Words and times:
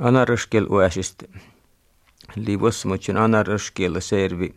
Anaröskel 0.00 0.66
uäsist 0.70 1.22
liivosmutsin 2.36 3.16
anaröskellä 3.16 4.00
servi 4.00 4.54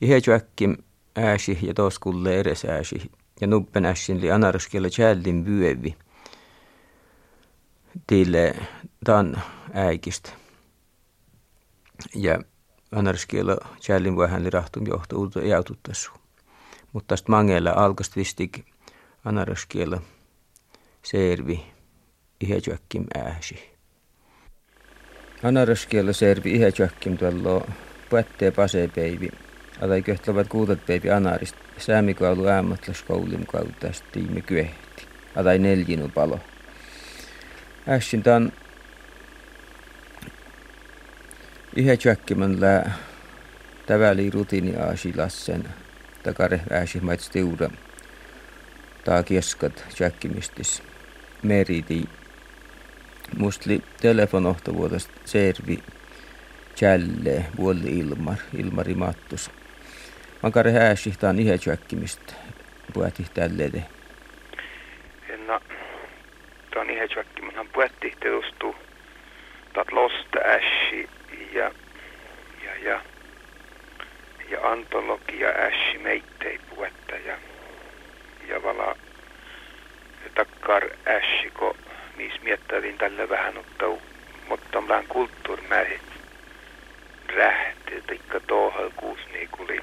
ihejuäkkim 0.00 0.76
ääsi 1.16 1.58
ja 1.62 1.74
toskulle 1.74 2.40
eres 2.40 2.64
ääsi 2.64 3.10
ja 3.40 3.46
nubben 3.46 3.84
ässin 3.84 4.20
li 4.20 4.30
anaröskellä 4.30 4.88
jällin 4.98 5.46
vyövi 5.46 5.96
tille 8.06 8.54
tan 9.04 9.42
äikistä. 9.72 10.30
Ja 12.14 12.42
anaröskellä 12.92 13.56
jällin 13.88 14.16
vähän 14.16 14.44
li 14.44 14.50
rahtum 14.50 14.86
johto 14.86 15.16
uutta 15.16 15.40
jäututtassu. 15.40 16.10
Mutta 16.92 17.08
tästä 17.08 17.32
mangella 17.32 17.70
alkast 17.70 18.16
vistik 18.16 18.64
anaröskellä 19.24 20.00
servi 21.02 21.66
ihejuäkkim 22.40 23.04
ääsi. 23.14 23.77
Anaröskielä 25.42 26.12
servi 26.12 26.50
ihe 26.50 26.72
tjökkim 26.72 27.18
tuolla 27.18 27.72
pättee 28.10 28.50
pasepeivi. 28.50 29.28
Alai 29.80 30.02
köhtävät 30.02 30.48
kuutat 30.48 30.86
peivi 30.86 31.10
anarist. 31.10 31.56
Säämikoulu 31.78 32.46
äämätläs 32.46 33.02
koulun 33.02 33.46
kautta 33.46 33.88
tiimi 34.12 34.42
kyehti. 34.42 35.06
Alai 35.36 35.58
neljinu 35.58 36.08
palo. 36.08 36.40
Ässin 37.88 38.22
tämän 38.22 38.52
ihe 41.76 41.96
tjökkimän 41.96 42.60
lää 42.60 42.94
täväli 43.86 44.30
rutiini 44.30 44.76
aasi 44.76 45.16
lassen. 45.16 45.68
Takare 46.22 46.60
ääsi 46.70 47.00
maits 47.00 47.30
tiura. 47.30 47.70
Taa 49.04 49.22
kieskat 49.22 49.84
tjökkimistis. 49.94 50.82
Meriti 51.42 52.08
Mustli 53.36 53.82
telefonohtavuudesta 54.00 55.12
servi 55.24 55.82
jälle 56.80 57.44
vuoli 57.56 57.98
Ilmar, 57.98 58.36
Ilmari 58.58 58.94
Mattus. 58.94 59.50
Mankare 60.42 60.72
hääsihtaan 60.72 61.38
ihe 61.38 61.58
tjökkimistä 61.58 62.32
puhati 62.92 63.26
tälleen. 63.34 63.84
No, 65.46 65.60
tuon 66.72 66.90
ihe 66.90 67.08
tjökkimähän 67.08 67.68
puhati 67.68 68.12
teostuu 68.20 68.74
tat 69.72 69.92
losta 69.92 70.38
ässi 70.38 71.08
ja, 71.52 71.72
ja, 72.64 72.76
ja, 72.82 73.00
ja 74.50 74.70
antologia 74.70 75.48
ässi 75.48 75.98
meittei 75.98 76.60
puetta 76.76 77.14
ja, 77.26 77.36
ja 78.48 78.62
vala 78.62 78.96
takkar 80.34 80.84
ässi, 81.06 81.50
kun 81.58 81.74
missä 82.18 82.42
miettävin 82.42 82.98
tällä 82.98 83.28
vähän 83.28 83.54
ottaa, 83.58 84.88
vähän 84.88 85.06
kulttuurimäiset 85.08 86.00
rähti, 87.36 88.02
tikka 88.06 88.40
tohal 88.40 88.90
kuus 88.96 89.18
niin 89.32 89.48
kuli 89.48 89.80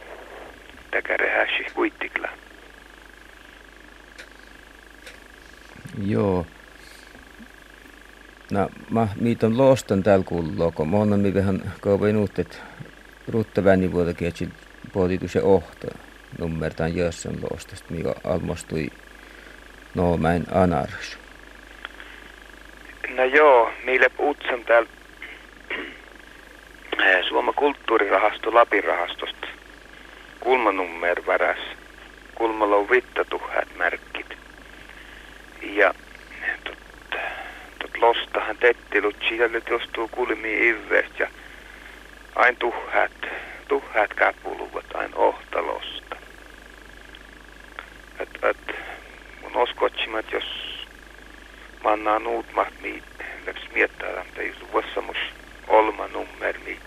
täkäre 0.92 1.30
häsi 1.30 1.74
kuittikla. 1.74 2.30
Joo. 6.06 6.46
No, 8.52 8.70
mä 8.90 9.08
miiton 9.16 9.58
lostan 9.58 10.04
tällä 10.04 10.26
kuuluu, 10.26 10.72
kun 10.72 10.90
mä 10.90 10.98
oon 10.98 11.34
vähän 11.34 11.74
kauan 11.82 12.18
uuttet 12.18 12.62
ruuttaväni 13.28 13.92
vuotta 13.92 14.14
kietsin 14.14 14.54
pohtitu 14.94 15.28
se 15.28 15.42
ohto 15.42 15.88
nummertaan 16.40 16.96
jössön 16.96 17.38
lostasta, 17.52 17.94
mikä 17.94 18.16
almostui 18.24 18.90
no 19.96 20.18
mä 20.18 20.34
en 20.34 20.46
anarsu. 20.52 21.25
No 23.16 23.24
joo, 23.24 23.72
meille 23.84 24.12
Utsan 24.20 24.64
täällä 24.66 24.90
Suomen 27.30 27.54
kulttuurirahasto 27.54 28.54
Lapin 28.54 28.84
rahastosta 28.84 29.48
kulmanummer 30.40 31.22
väräs. 31.28 31.60
Kulmalla 32.36 32.76
on 32.76 32.90
vitta 32.90 33.26
tuhat 33.26 33.76
märkit. 33.76 34.38
Ja 35.62 35.94
tot, 36.64 36.78
tot 37.80 37.98
lostahan 37.98 38.58
tettilut 38.58 39.16
siellä 39.28 39.62
jostuu 39.70 40.08
kulmi 40.08 40.68
ivvestä 40.68 41.16
ja 41.20 41.28
ain 42.36 42.56
tuhat, 42.56 43.12
tuhat 43.68 44.14
käpuluvat 44.14 44.86
ain 44.94 45.16
ohtalosta. 45.16 46.16
Et, 48.20 48.30
et, 48.44 48.76
mun 49.42 49.56
oskotsimat, 49.56 50.32
jos 50.32 50.65
mannaan 51.86 52.28
uut 52.28 52.46
mahmi 52.56 53.04
läks 53.46 53.62
miettaa, 53.74 54.10
että 54.10 54.44
jos 54.44 54.58
vuossamus 54.74 55.18
olma 55.68 56.08
nummer, 56.08 56.56
mi 56.66 56.80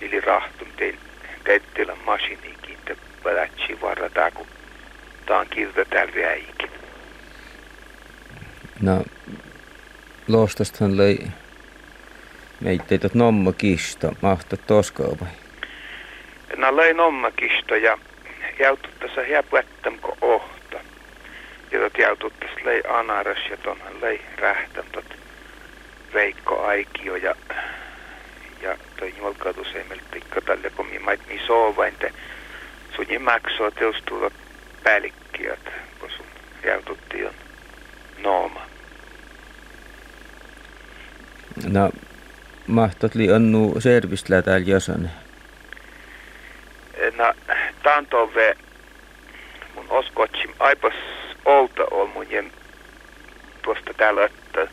ili 0.00 0.20
rahtun 0.20 0.68
tein 0.76 0.98
teettilän 1.44 1.98
masinikin, 2.06 2.78
te 2.84 2.96
padatsi 3.22 3.80
varata, 3.82 4.30
kun 4.30 4.46
tää 5.26 5.38
on 5.38 5.46
kilta 5.50 5.84
täällä 5.84 6.12
väikin. 6.14 6.70
No, 8.80 9.04
lostastahan 10.28 10.96
löi 10.96 11.18
meitä 12.60 12.98
tot 12.98 13.14
nomma 13.14 13.52
kisto, 13.52 14.12
mahta 14.22 14.56
toskaa 14.56 15.06
vai? 15.20 15.28
No 16.56 16.76
löi 16.76 16.94
nomma 16.94 17.30
kisto 17.30 17.74
ja 17.74 17.98
jäututtaa 18.58 19.08
se 19.14 19.28
hiapuettam 19.28 19.98
ko 19.98 20.16
oh 20.20 20.42
ja 21.70 21.80
tot 21.80 21.98
jäututtas 21.98 22.50
lei 22.64 22.82
anaras 22.88 23.38
ja 23.50 23.56
tonhan 23.56 24.00
lei 24.00 24.20
rähtän 24.38 24.84
tot 24.92 25.04
Veikko 26.14 26.66
Aikio 26.66 27.16
ja 27.16 27.34
ja 28.62 28.76
toi 28.96 29.14
julkautus 29.18 29.74
ei 29.74 29.84
meiltä 29.88 30.04
tikka 30.10 30.40
tälle 30.40 30.70
kun 30.70 30.86
mi 30.86 30.98
mait 30.98 31.20
mi 31.26 31.40
soovain 31.46 31.94
te 31.98 32.12
sun 32.96 33.06
jimaksoo 33.08 33.70
teostuu 33.70 34.32
päällikkiöt 34.82 35.70
kun 36.00 36.10
sun 36.10 36.26
jäututti 36.64 37.24
on 37.24 37.34
nooma. 38.22 38.60
No, 41.66 41.90
mahtot 42.66 43.14
li 43.14 43.32
onnu 43.32 43.74
servislä 43.78 44.42
täällä 44.42 44.66
josane? 44.66 45.08
No, 47.16 47.34
tantove 47.82 48.56
mun 49.74 49.86
oskotsim 49.88 50.50
aipas 50.58 50.94
olta 51.44 51.82
on 51.90 52.10
mun 52.10 52.30
jem 52.30 52.50
tuosta 53.62 53.94
täällä, 53.94 54.24
että, 54.24 54.68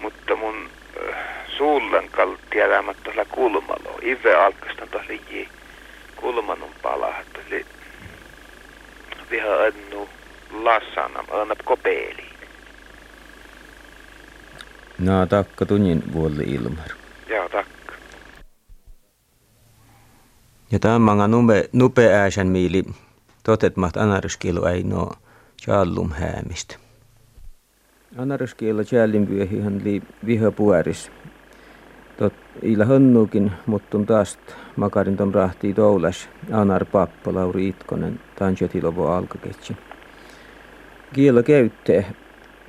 mutta 0.00 0.36
mun 0.36 0.70
äh, 1.08 1.16
suullen 1.56 2.08
kaltti 2.08 2.60
elämät 2.60 2.96
tuolla 3.02 3.24
kulmalla. 3.24 3.98
Ive 4.02 4.34
alkastan 4.34 4.88
tuolla 4.88 5.12
ji 5.30 5.48
kulmanun 6.16 6.72
pala, 6.82 7.18
että 7.18 7.40
oli 7.48 7.66
viha 9.30 9.54
annu 9.66 10.08
lassana, 10.52 11.24
annap 11.30 11.58
kopeeliin. 11.64 12.28
No, 14.98 15.26
takka 15.26 15.66
tunnin 15.66 16.12
vuolle 16.12 16.42
ilmar. 16.42 16.88
Joo, 17.28 17.48
takka. 17.48 17.94
Ja 20.72 20.78
tämä 20.78 21.28
nupe, 21.28 21.68
nupe 21.72 22.12
ääsen 22.12 22.46
miili 22.46 22.84
totet 23.42 23.76
maht 23.76 23.96
anaryskilu 23.96 24.64
ei 24.64 24.82
no 24.82 25.10
Jallum 25.66 26.10
häämistä. 26.10 26.76
Anaryskiellä 28.16 28.82
jällinpyöhihän 28.92 29.80
li 29.84 30.02
viha 30.26 30.50
pueris. 30.50 31.10
Tot 32.16 32.32
ila 32.62 32.84
hönnukin, 32.84 33.52
mutta 33.66 33.98
taas 34.06 34.38
makarin 34.76 35.16
tom 35.16 35.32
rahtii 35.32 35.74
toulas 35.74 36.28
anar 36.52 36.84
pappa 36.84 37.34
Lauri 37.34 37.68
Itkonen 37.68 38.20
tanjetilovo 38.38 39.06
alkaketsi. 39.06 39.76
Kielo 41.12 41.42
käytte 41.42 42.06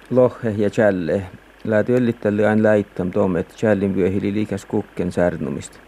lohe 0.09 0.49
ja 0.57 0.69
jälle. 0.77 1.21
Lääty 1.63 1.95
yllittälle 1.95 2.47
aina 2.47 2.63
läittam 2.63 3.11
tomet 3.11 3.63
jällinpyöhili 3.63 4.33
liikas 4.33 4.65
kukken 4.65 5.11
särnumista. 5.11 5.79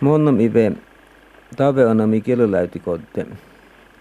Monnom 0.00 0.40
ive 0.40 0.72
tave 1.56 1.84
anami 1.84 2.20
kieloläytikotte 2.20 3.26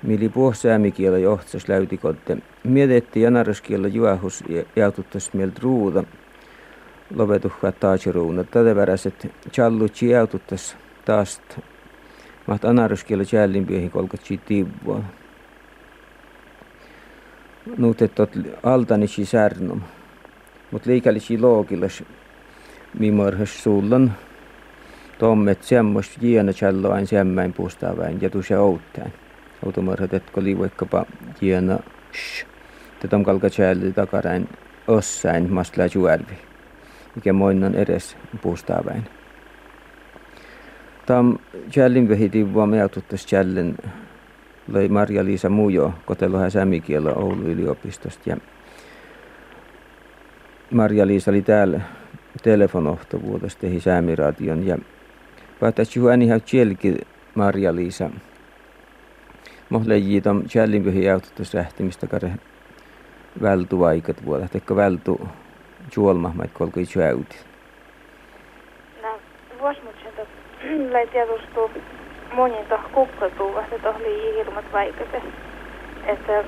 mili 0.04 0.30
puhsäämikielä 0.30 1.18
johtas 1.18 1.68
läytikotte. 1.68 2.38
Miedetti 2.64 3.22
janaraskielä 3.22 3.88
juahus 3.88 4.44
ja 4.50 4.64
jaututtas 4.76 5.34
mieltä 5.34 5.60
ruuda. 5.64 6.04
Lopetuhkaa 7.16 7.72
taatsiruuna. 7.72 8.44
Tätä 8.44 8.76
väräset 8.76 9.32
challuchi 9.52 10.10
jaututtas 10.10 10.78
taas. 11.06 11.42
Maht 12.48 12.66
anaraskielä 12.66 13.24
jällinpiehin 13.32 13.92
kolkatsi 13.92 14.38
tiivua. 14.46 15.04
Nuutettot 17.78 18.30
altanisi 18.64 19.26
särnum. 19.26 19.82
Mut 20.72 20.86
liikallisi 20.86 21.40
loogilas 21.40 22.04
mimorhas 23.00 23.64
suullan. 23.64 24.14
Tommet 25.18 25.64
semmoista 25.64 26.20
jiena 26.22 26.54
challoain 26.54 27.08
semmäin 27.08 27.54
puustaaväin 27.54 28.22
ja 28.22 28.30
tuse 28.30 28.58
outtäin 28.58 29.14
automarhat, 29.66 30.14
että 30.14 30.32
oli 30.38 30.60
vaikkapa 30.60 31.06
hieno 31.42 31.80
shh, 32.14 32.46
tätä 33.00 33.16
on 33.16 33.24
kalka 33.24 33.48
takaräin 33.96 34.50
ossain 34.88 35.54
mastla 35.54 35.84
juelvi. 35.94 36.38
mikä 37.16 37.34
moinnan 37.34 37.76
edes 37.76 38.18
puustaaväin. 38.42 39.04
Tam 41.06 41.38
jällin 41.76 42.10
vehitin 42.10 42.54
vaan 42.54 42.70
meututtas 42.70 43.32
jällin 43.32 43.78
löi 44.68 44.88
Marja-Liisa 44.88 45.50
Mujo 45.50 45.94
koteloha 46.06 46.50
sämikielä 46.50 47.14
Oulu 47.14 47.42
yliopistosta 47.42 48.30
ja 48.30 48.38
Marja-Liisa 50.72 51.32
oli 51.32 51.42
täällä 51.42 51.82
telefonohtovuudesta 52.44 53.62
tehi 53.62 53.80
säämiradion 53.80 54.68
ja 54.68 54.78
päätäisi 55.60 56.00
juuri 56.00 56.24
ihan 56.24 56.42
Marja-Liisa. 57.36 58.10
Mohleji 59.70 60.22
tom 60.22 60.44
jällin 60.56 60.86
vehi 60.86 61.10
aututus 61.10 61.54
rähtimistä 61.54 62.08
kare 62.08 62.32
vältu 63.42 63.80
vaikat 63.80 64.26
vuoda, 64.26 64.48
teikö 64.48 64.76
vältu 64.76 65.28
juolma, 65.96 66.32
maik 66.36 66.54
kolkoi 66.54 66.84
jäytit. 66.96 67.46
No, 69.02 69.10
vuosmutsen 69.60 70.14
lai 70.92 71.08
tiedostuu 71.08 71.72
monin 72.34 72.66
toh 72.66 72.92
kukkotuva, 72.92 73.64
se 73.70 73.80
toh 73.84 74.00
lii 74.00 74.36
hirmat 74.36 74.66
vaikate. 74.74 75.22
Että 76.06 76.44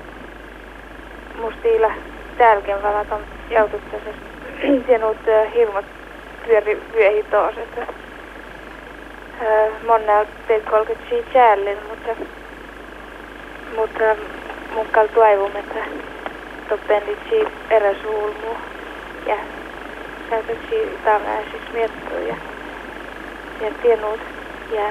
mustiilla 1.40 1.92
tälken 2.38 2.82
valat 2.82 3.12
on 3.12 3.20
jaututtasesta 3.50 4.32
tienut 4.86 5.16
hirmat 5.54 5.84
pyöri 6.46 6.82
vyöhi 6.94 7.22
taas, 7.22 7.58
että 7.58 7.86
monna 9.86 10.24
teet 10.48 10.64
kolket 10.70 10.98
siitä 11.08 11.38
jällin, 11.38 11.78
mutta 11.88 12.24
mutta 13.76 14.16
mun 14.74 14.86
kaltu 14.92 15.20
aivum, 15.20 15.56
että 15.56 15.84
toppendit 16.68 17.18
siitä 17.28 17.50
eräsuulmu 17.70 18.56
ja 19.26 19.36
saatat 20.30 20.58
siitä 20.68 21.20
siis 21.50 21.72
miettuu 21.72 22.18
ja 22.28 22.36
tienut 23.82 24.20
ja 24.70 24.90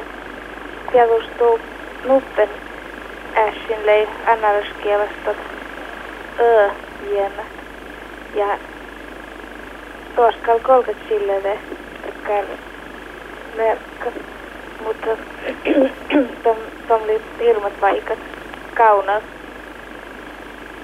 tiedostuu 0.92 1.60
nuppen 2.08 2.50
ässin 3.38 3.86
lei 3.86 4.08
annarskielasta 4.28 5.36
ö 6.40 6.70
jämä. 7.16 7.44
Ja 8.36 8.58
tuoskal 10.16 10.60
kolket 10.60 10.98
sille 11.10 11.60
että 12.08 12.44
merkka. 13.58 14.12
Mutta 14.84 15.10
tom, 16.44 16.58
tom 16.88 17.02
oli 17.02 17.22
hirmat 17.40 17.82
vaikat 17.82 18.20
kaunat 18.82 19.24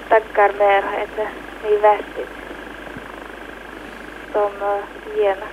takkar 0.08 0.52
merha, 0.52 0.96
että 0.96 1.22
niin 1.62 1.82
västit. 1.82 2.28
Tom 4.32 4.52
jämä. 5.22 5.46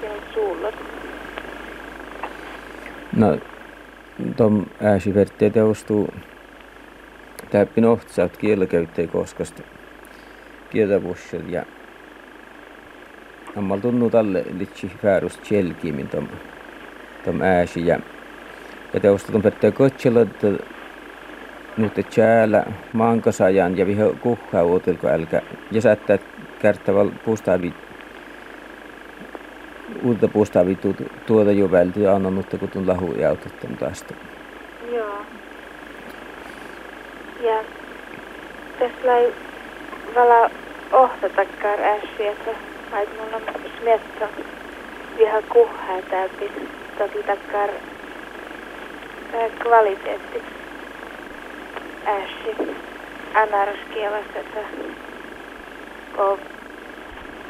Sinun 0.00 0.22
suullat. 0.34 0.74
No, 3.16 3.38
tom 4.36 4.66
ääsi 4.82 5.14
vertteet 5.14 5.52
teostuu 5.52 6.08
täppin 7.50 7.84
ohtsaat 7.84 8.36
kielkäyttäjä 8.36 9.08
koskasta 9.08 9.62
kieltävussel 10.70 11.42
ja 11.48 11.62
ammal 13.56 13.78
tunnu 13.78 14.10
talle 14.10 14.44
litsi 14.58 14.90
väärust 15.02 15.40
kielkiimin 15.48 16.08
tom, 16.08 16.28
tom 17.24 17.40
ääsi 17.40 17.86
ja 17.86 18.00
ja 18.92 19.00
tom 19.00 19.42
vertteet 19.42 19.74
kotsella 19.74 20.20
että 20.20 20.77
nyt 21.78 21.92
täällä 22.16 22.62
maankasajan 22.92 23.78
ja 23.78 23.86
viho 23.86 24.14
kuhaa 24.20 24.64
uutelko 24.64 25.08
älkä 25.08 25.42
ja 25.70 25.80
sättää 25.80 26.18
kärttäväl 26.58 27.10
puustaavi 27.24 27.72
uutta 30.02 30.28
puustaavi 30.28 30.78
tuota 31.26 31.52
jo 31.52 31.70
välti 31.70 32.02
ja 32.02 32.14
annan 32.14 32.32
mutta 32.32 32.58
kun 32.58 32.68
tuon 32.68 32.86
lahu 32.86 33.12
jaututtam 33.12 33.76
tästä. 33.76 34.14
Joo. 34.92 35.18
Ja 37.40 37.64
tässä 38.78 39.06
lai 39.06 39.32
vala 40.14 40.50
ohta 40.92 41.28
takkar 41.28 41.80
ässi, 41.80 42.26
että 42.26 42.50
ait 42.92 43.08
mun 43.18 43.34
on 43.34 43.42
smietta 43.80 44.28
viha 45.18 45.42
kuhaa 45.52 46.02
täytin 46.10 46.68
toki 46.98 47.22
takkar 47.22 47.70
kvaliteetti 49.62 50.42
ässi 52.08 52.76
anaraskielasta, 53.34 54.38
että 54.38 54.60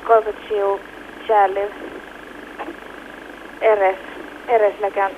kolkat 0.06 0.36
siu 0.48 0.80
jäljellä 1.28 1.74
eres, 3.60 3.96
eresläkään 4.48 5.12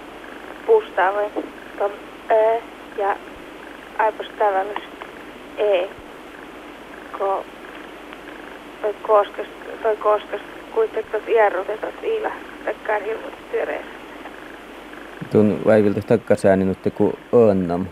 puustavoin 0.66 1.30
tom 1.78 1.90
ö 2.30 2.60
ja 2.96 3.16
aipos 3.98 4.26
tavallis 4.38 4.84
e 5.58 5.88
ko 7.18 7.44
toi 8.82 8.94
koskas 9.02 9.46
toi 9.82 9.96
koskas 9.96 10.40
kuitenkin 10.74 11.12
tot 11.12 11.28
iärrutetot 11.28 11.94
iila 12.02 12.30
takkään 12.64 13.04
hirmut 13.04 13.50
työreessä. 13.50 13.90
Tuon 15.32 15.60
väiviltä 15.66 16.00
takkasääni 16.06 16.64
nyt 16.64 16.78
ku 16.94 17.18
önnam. 17.34 17.86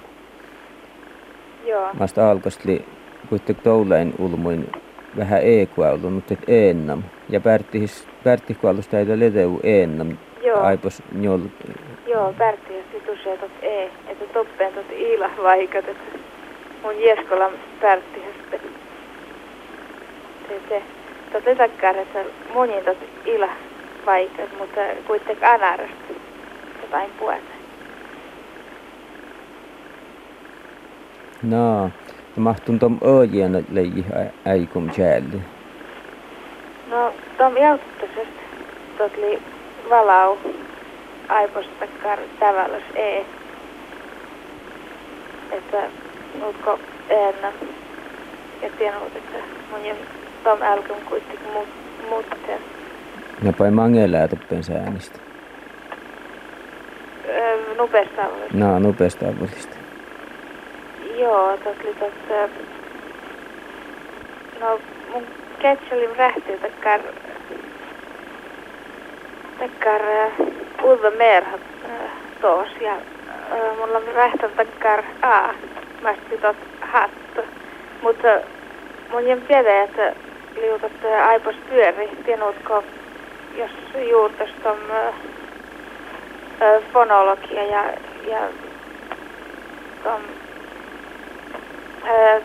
Joo. 1.68 1.88
Masta 1.98 2.30
alkostli 2.30 2.84
kuitenkin 3.28 3.64
toulein 3.64 4.14
ulmuin 4.18 4.72
vähän 5.16 5.40
e-kuaulu, 5.42 6.10
mutta 6.10 6.34
et 6.34 6.44
ennam. 6.48 7.02
Ja 7.28 7.40
pärttihis, 7.40 8.08
pärttihkualusta 8.24 8.98
ei 8.98 9.06
ledeu 9.20 9.60
ennam. 9.62 10.16
Joo. 10.42 10.60
Aipos 10.60 11.02
njol. 11.12 11.40
Joo, 12.06 12.34
Pärtti 12.38 12.76
ja 12.76 12.82
situsee 12.92 13.36
tot 13.36 13.50
e, 13.62 13.84
että 13.84 14.24
toppeen 14.32 14.74
tot 14.74 14.90
iila 14.92 15.30
vaikat, 15.42 15.88
että 15.88 16.18
mun 16.82 17.02
Jeskolan 17.02 17.52
Pärtti 17.80 18.22
sitten. 18.36 18.60
Se, 20.48 20.60
se. 20.68 20.82
Tot 21.32 21.46
lisäkkään, 21.46 21.98
että 21.98 22.24
monin 22.54 22.84
tot 22.84 22.98
iila 23.26 23.48
vaikat, 24.06 24.58
mutta 24.58 24.80
kuitenkin 25.06 25.48
anarasta 25.48 26.12
jotain 26.82 27.10
puolta. 27.18 27.57
No, 31.42 31.90
mahtun 32.36 32.78
tom 32.78 32.98
öjän 33.04 33.64
leiji 33.72 34.06
äikum 34.44 34.90
jälli. 34.98 35.42
No, 36.90 37.12
tom 37.38 37.56
jauttasesta 37.56 38.40
tot 38.98 39.16
li 39.16 39.42
valau 39.90 40.38
aipostakkar 41.28 42.18
tavallas 42.40 42.82
e. 42.94 43.24
Että 45.52 45.82
nuutko 46.40 46.78
eennä 47.08 47.52
ja 48.62 48.70
tienut, 48.78 49.16
että 49.16 49.38
mun 49.70 49.84
ja 49.84 49.94
tom 50.44 50.62
älkön 50.62 50.96
kuitenkin 51.08 51.52
muut, 51.52 51.68
muutteen. 52.08 52.60
Ja 53.42 53.52
pai 53.52 53.70
mangelää 53.70 54.28
toppen 54.28 54.64
säänistä. 54.64 55.18
Öö, 57.28 57.74
nopeasta 57.76 58.22
No, 58.52 58.78
nopeasta 58.78 59.26
avullista. 59.28 59.77
Joo, 61.18 61.56
tot 61.56 61.76
oli 61.84 61.94
tot... 61.94 62.12
ö, 62.30 62.48
No, 64.60 64.80
mun 65.12 65.26
ketselin 65.58 66.16
rähti 66.16 66.58
takkar... 66.62 67.00
Takkar 69.58 70.02
Ulve 70.82 71.10
Merhat 71.10 71.60
tos 72.40 72.68
ja 72.80 72.94
mulla 73.80 73.98
on 73.98 74.14
rähtän 74.14 74.50
takkar 74.56 75.02
A. 75.22 75.48
Mä 76.02 76.14
tot 76.40 76.56
hattu. 76.80 77.40
Mutta 78.02 78.28
mun 79.12 79.26
jen 79.26 79.42
tiedä, 79.42 79.82
että 79.82 80.12
liutat 80.56 80.92
aipos 81.26 81.54
pyöri. 81.68 82.10
Tienutko, 82.24 82.84
jos 83.56 83.70
juurtas 84.10 84.50
ö, 86.62 86.82
fonologia 86.92 87.64
ja, 87.64 87.84
ja 88.26 88.40
tom 90.02 90.20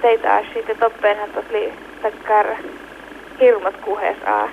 teitä 0.02 0.44
siitä 0.54 0.76
toppeenhan 0.76 1.30
tot 1.30 1.52
li 1.52 1.74
takkar 2.02 2.46
hirmat 3.40 3.76
kuhes 3.78 4.18
A. 4.26 4.50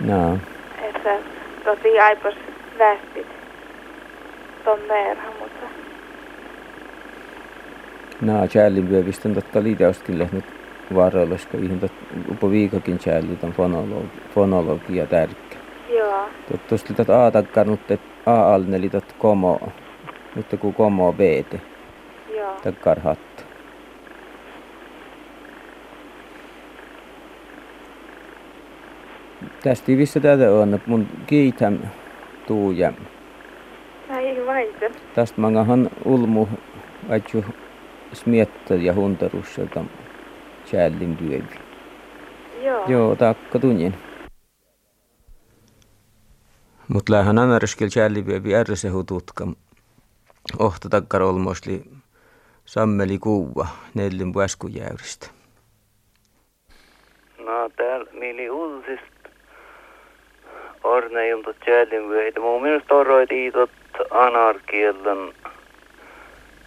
No, 0.00 0.38
Että 0.82 1.16
toti 1.64 2.00
aipos 2.00 2.34
västit 2.78 3.26
ton 4.64 4.78
merha, 4.88 5.30
mutta 5.40 5.66
no 8.20 8.32
jälli 8.54 8.90
vyövistön 8.90 9.34
totta 9.34 9.62
liiteostkin 9.62 10.18
lehnyt 10.18 10.44
varoilusko 10.94 11.58
ihan 11.58 11.80
tot 11.80 11.92
upo 12.30 12.50
viikokin 12.50 12.98
jälli 13.06 13.36
ton 13.36 13.52
fonologi, 13.52 14.20
fonologia 14.34 15.06
tärkkä. 15.06 15.56
joo, 15.88 16.28
Tuosta 16.68 16.94
tot 16.94 17.10
A 17.10 17.30
takkarnut, 17.30 17.90
et 17.90 18.00
A 18.26 18.54
alne 18.54 18.76
eli 18.76 18.88
tot 18.88 19.14
komo. 19.18 19.60
Nyt 20.36 20.46
ku 20.60 20.72
komo 20.72 21.12
B 21.12 21.20
joo. 22.34 22.54
takkar 22.62 23.00
hattu. 23.00 23.29
Tästä 29.62 29.86
vissä 29.86 30.20
tätä 30.20 30.52
on, 30.52 30.80
mun 30.86 31.06
kiitän 31.26 31.92
tuu 32.46 32.70
ja 32.70 32.92
Ai 34.10 34.46
vaisen. 34.46 34.92
tästä 35.14 35.40
mangahan 35.40 35.90
ulmu 36.04 36.48
aitju 37.08 37.44
smiettä 38.12 38.74
ja 38.74 38.94
huntarusselta 38.94 39.84
chällin 40.66 41.16
pyövi. 41.16 41.60
Joo. 42.62 42.84
Joo, 42.86 43.16
takka 43.16 43.58
tunnin. 43.58 43.94
Mut 46.88 47.08
lähän 47.08 47.38
anarskil 47.38 47.88
chällin 47.88 48.24
pyövi 48.24 48.54
ärsehu 48.54 49.04
tutka. 49.04 49.46
Ohta 50.58 50.88
takkar 50.88 51.22
olmosli 51.22 51.82
sammeli 52.64 53.18
kuva 53.18 53.66
neljän 53.94 54.32
pueskujäyristä. 54.32 55.26
No 57.38 57.70
täällä 57.76 58.10
mieli 58.12 58.50
uutisista 58.50 59.19
orneilta 60.84 61.54
tjällinvyöitä. 61.64 62.40
Mun 62.40 62.62
mielestä 62.62 62.94
oroit 62.94 63.32
iitot 63.32 63.70
anarkielän 64.10 65.32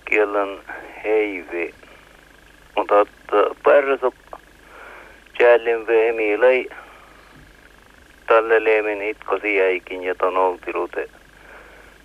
kielen 0.06 0.60
heivi. 1.04 1.74
Mutta 2.76 3.02
että 3.02 3.56
pärräsop 3.64 4.16
tjällinvyö 5.38 6.14
miilei 6.14 6.70
tälle 8.28 8.64
leemin 8.64 9.02
itko 9.02 9.40
siäikin 9.40 10.04
ja 10.04 10.16
ton 10.16 10.38
oltilute. 10.38 11.10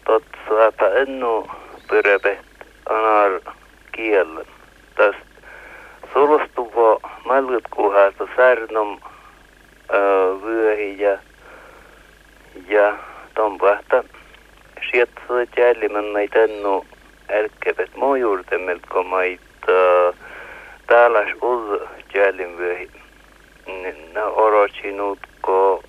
Tot 0.04 0.24
saapa 0.48 0.86
ennu 0.86 1.46
pyrepet 1.88 2.38
anar 2.88 3.40
kielen. 3.92 4.46
Tästä 4.94 5.28
sulustuvo 6.12 7.00
malgut 7.24 7.64
kuhasta 7.70 8.28
särnum 8.36 9.00
vyöhi 10.44 11.00
ja 11.00 11.18
ja 12.68 12.98
ton 13.34 13.58
pahta 13.58 14.04
sieltä 14.90 15.60
jällimän 15.60 16.12
näitä 16.12 16.44
ennu 16.44 16.86
älkkävät 17.32 17.96
muu 17.96 18.14
juurtemmelt 18.14 18.82
kun 18.92 19.06
mait 19.06 19.40
täällä 20.86 21.20
uz 21.42 21.80
jällim 22.14 22.56
vyöhi. 22.58 22.90
Ne 24.14 24.22
orotsinut 24.24 25.18
ko 25.40 25.82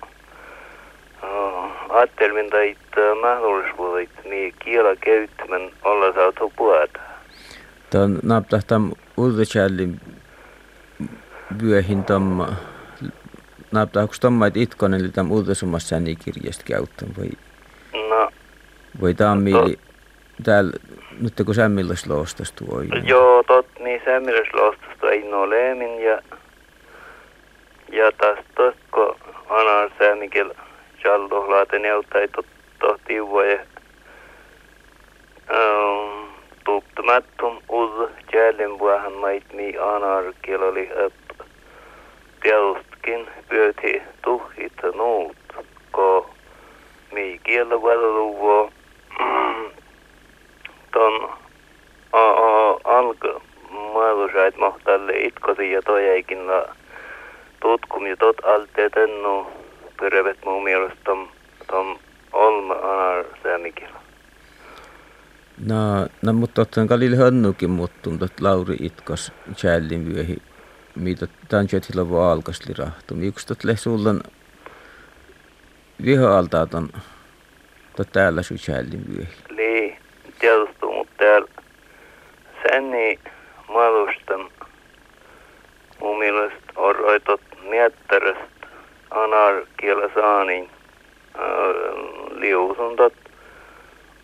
ajattelin 1.88 2.50
teit 2.50 2.78
mahdollisuudet 3.20 4.10
niin 4.24 4.54
kiela 4.58 4.96
käyttämän 4.96 5.70
olla 5.82 6.12
saatu 6.12 6.52
puhuta. 6.56 7.00
Tämän 7.90 8.18
naptahtam 8.22 8.90
ulvechällin 9.16 10.00
vyöhin 11.62 12.04
tam 13.70 13.80
naptahkuks 13.80 14.20
tammait 14.20 14.56
itkonen 14.56 15.00
eli 15.00 15.08
tam 15.08 15.32
ulvesummas 15.32 15.88
sänni 15.88 16.16
kirjasta 16.16 16.64
käyttön 16.66 17.08
vai 17.18 17.30
No, 18.08 18.30
vai 19.02 19.14
tammili 19.14 19.78
täällä 20.44 20.72
nyt 21.20 21.34
kun 21.46 21.54
sämmilläs 21.54 22.06
loostas 22.06 22.52
tuo 22.52 22.80
joo, 23.04 23.42
tot 23.42 23.66
niin 23.78 24.02
sämmiläsloostusta 24.04 25.10
ei 25.10 25.22
no 25.22 25.50
leemin 25.50 26.02
ja 26.02 26.22
ja 27.92 28.12
taas 28.12 28.38
tosko 28.54 29.16
anar 29.48 29.90
säämikel 29.98 30.50
chaldohlaate 31.02 31.78
neuttai 31.78 32.28
tot 32.28 32.46
tohtiua 32.78 33.44
ja 33.44 33.60
ähm, 35.50 36.28
tuuptamattum 36.64 37.62
uz 37.68 37.90
vuohan 38.78 39.12
mait 39.12 39.52
mi 39.52 39.74
anar 39.78 40.24
kieloli 40.42 40.90
upp 41.06 41.30
tiedustkin 43.02 43.44
pyöti 43.48 44.02
tuhit 44.22 44.72
nuut 44.94 45.36
ko 45.90 46.30
mi 47.12 47.40
kielä 47.42 47.82
valluvo 47.82 48.72
ton 50.92 51.30
alka 52.84 53.40
maalusait 53.92 54.56
mohtalle 54.56 55.12
itkosi 55.12 55.72
ja 55.72 55.82
toiaikin 55.82 56.46
la 56.46 56.76
tutkum 57.60 58.06
ja 58.06 58.16
tot 58.16 58.36
alte 58.44 58.90
tennu 58.90 59.46
pyrevet 60.00 60.44
mun 60.44 60.64
mielestä 60.64 61.00
tom, 61.04 61.28
tom 61.66 61.98
olma 62.32 62.74
anar 62.74 63.24
säämikielä. 63.42 64.00
No, 65.66 66.06
no 66.22 66.32
mutta 66.32 66.62
ottaen 66.62 66.88
kalille 66.88 67.16
hönnukin 67.16 67.70
muttun 67.70 68.18
tot 68.18 68.40
Lauri 68.40 68.76
itkos 68.80 69.32
chällin 69.54 70.14
vyöhi 70.14 70.36
mitä 70.94 71.26
jätillä 71.72 72.08
voi 72.08 72.32
alkasli 72.32 72.74
rahtu. 72.78 73.14
Yksi 73.22 73.46
tot 73.46 73.64
le 73.64 73.76
sullan 73.76 74.20
viho 76.04 76.26
altaa 76.26 76.66
ton 76.66 76.88
tot 77.96 78.12
täällä 78.12 78.42
su 78.42 78.54
chällin 78.54 79.04
vyöhi. 79.08 79.34
Li 79.48 79.98
tiedostu, 80.38 80.92
mutta 80.92 81.14
täällä 81.16 81.48
sänni 82.62 83.18
maalustan 83.68 84.50
mun 86.00 86.18
mielestä 86.18 86.72
oroitot 86.76 87.40
mietterästä 87.68 88.66
anar 89.10 89.66
kielä 89.76 90.10
saani 90.14 90.70
liusun 92.30 92.96
tot 92.96 93.14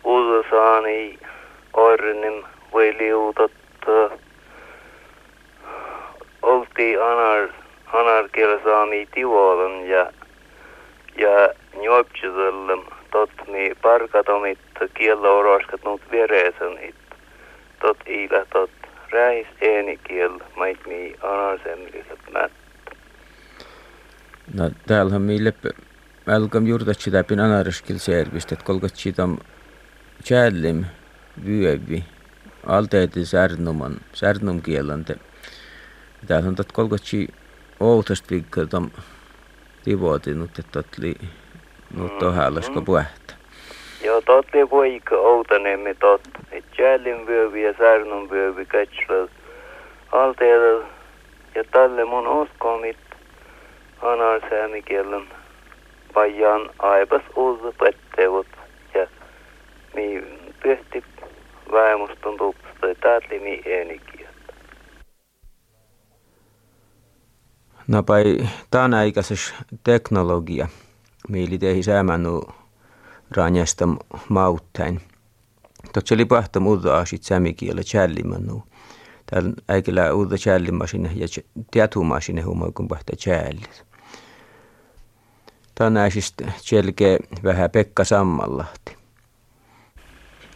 uutta 0.03 0.49
saani 0.49 1.19
ornin 1.73 2.45
voi 2.73 2.95
liutot 2.99 3.51
oltiin 6.41 7.03
anar 7.03 7.49
anar 7.93 8.29
kielä 8.31 8.59
saami 8.63 9.07
tivolan 9.13 9.87
ja 9.87 10.11
ja 11.17 11.49
njopsisellem 11.81 12.81
tot 13.11 13.31
mi 13.97 14.07
parkatomit 14.07 14.59
kielä 14.93 15.29
oroskat 15.29 15.83
nuut 15.83 16.01
viereesen 16.11 16.83
it 16.89 16.95
tot 17.81 17.97
iilä 18.07 18.45
tot 18.53 18.69
räis 19.11 19.47
ääni 19.47 19.97
kiel 19.97 20.39
mait 20.55 20.87
mi 20.87 21.15
anarsemmiset 21.21 22.19
mät. 22.33 22.51
No 24.53 24.71
täällähän 24.87 25.21
meille 25.21 25.53
älkam 26.27 26.67
juurtat 26.67 26.99
sitä 26.99 27.23
pin 27.23 27.39
anaraskil 27.39 27.97
servist, 27.97 28.51
että 28.51 28.65
kolkat 28.65 28.95
sitä 28.95 29.27
chällim 30.23 30.85
vyövi 31.45 32.03
alteeti 32.65 33.25
särnuman, 33.25 33.95
särnum 34.13 34.61
kielante. 34.61 35.15
Täällä 36.27 36.49
on 36.49 36.55
tot 36.55 36.71
kolkat 36.71 37.03
si 37.03 37.27
outast 37.79 38.31
viikko 38.31 38.65
tam 38.65 38.91
tivotinut, 39.83 40.59
että 40.59 40.71
tot 40.71 40.97
li 40.97 41.15
nuut 41.93 42.17
tohällasko 42.17 42.81
puhetta. 42.81 43.36
Joo, 44.03 44.21
tot 44.21 44.45
li 44.53 44.67
poika 44.67 45.15
outanemme 45.15 45.93
tot, 45.93 46.21
et 46.51 46.65
jällin 46.77 47.27
vyövi 47.27 47.63
ja 47.63 47.73
särnum 47.77 48.29
vyövi 48.29 48.65
katslas 48.65 49.29
alteella 50.11 50.87
ja 51.55 51.63
tälle 51.71 52.05
mun 52.05 52.27
uskomit 52.27 52.97
anar 54.01 54.41
säämikielen 54.49 55.27
pajan 56.13 56.69
aipas 56.79 57.21
uusi 57.35 57.75
petteut 57.79 58.47
ja 58.93 59.07
mi 59.95 60.23
pyhti 60.63 61.03
vähemmustun 61.71 62.37
tuupasta 62.37 62.87
ja 62.87 62.95
täältä 62.95 63.27
mi 63.41 63.61
äänikieltä. 63.77 64.53
No 67.87 68.03
pai 68.03 68.37
tänäikäisessä 68.71 69.55
teknologia, 69.83 70.67
mieli 71.29 71.57
tehi 71.57 71.83
säämännu 71.83 72.41
ranjasta 73.31 73.87
mauttain. 74.29 75.01
Tot 75.93 76.07
se 76.07 76.17
lipahta 76.17 76.59
muuta 76.59 76.97
asit 76.97 77.23
sämikielä 77.23 77.81
challimannu. 77.81 78.63
Täällä 79.25 79.53
äikellä 79.67 80.13
uutta 80.13 80.35
challimasine 80.35 81.11
ja 81.15 81.27
tietumasine 81.71 82.41
humoin 82.41 82.73
kun 82.73 82.87
pahta 82.87 83.15
challit. 83.15 83.85
Tänäisistä 85.75 86.51
selkeä 86.57 87.17
vähän 87.43 87.69
Pekka 87.69 88.03
Sammallahti. 88.03 88.97